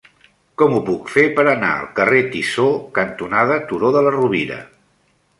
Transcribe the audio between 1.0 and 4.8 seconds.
fer per anar al carrer Tissó cantonada Turó de la Rovira?